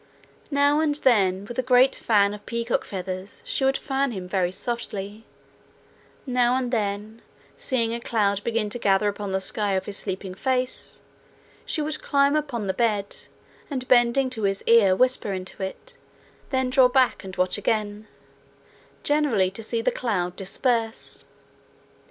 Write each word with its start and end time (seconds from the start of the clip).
Now 0.49 0.79
and 0.79 0.95
then 0.95 1.45
with 1.45 1.59
a 1.59 1.61
great 1.61 1.95
fan 1.95 2.33
of 2.33 2.47
peacock 2.47 2.85
feathers 2.85 3.43
she 3.45 3.63
would 3.65 3.77
fan 3.77 4.09
him 4.09 4.27
very 4.27 4.51
softly; 4.51 5.25
now 6.25 6.55
and 6.55 6.71
then, 6.73 7.21
seeing 7.55 7.93
a 7.93 7.99
cloud 7.99 8.43
begin 8.43 8.67
to 8.71 8.79
gather 8.79 9.07
upon 9.07 9.31
the 9.31 9.39
sky 9.39 9.73
of 9.73 9.85
his 9.85 9.97
sleeping 9.99 10.33
face, 10.33 11.01
she 11.67 11.83
would 11.83 12.01
climb 12.01 12.35
upon 12.35 12.65
the 12.65 12.73
bed, 12.73 13.15
and 13.69 13.87
bending 13.87 14.31
to 14.31 14.41
his 14.41 14.63
ear 14.65 14.95
whisper 14.95 15.33
into 15.33 15.61
it, 15.61 15.97
then 16.49 16.71
draw 16.71 16.87
back 16.87 17.23
and 17.23 17.35
watch 17.37 17.59
again 17.59 18.07
generally 19.03 19.51
to 19.51 19.61
see 19.61 19.83
the 19.83 19.91
cloud 19.91 20.35
disperse. 20.35 21.25